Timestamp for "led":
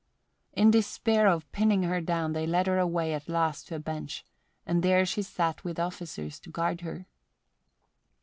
2.47-2.65